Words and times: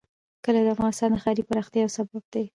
کلي 0.43 0.61
د 0.63 0.69
افغانستان 0.75 1.09
د 1.13 1.17
ښاري 1.23 1.43
پراختیا 1.49 1.79
یو 1.83 1.95
سبب 1.97 2.23
دی. 2.33 2.45